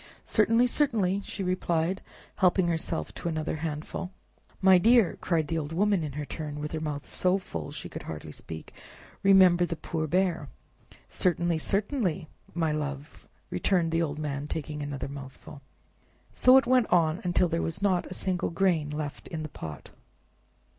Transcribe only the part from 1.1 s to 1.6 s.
she